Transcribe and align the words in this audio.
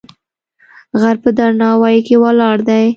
غر 1.01 1.15
په 1.23 1.29
درناوی 1.39 1.97
کې 2.07 2.15
ولاړ 2.23 2.57
دی. 2.69 2.85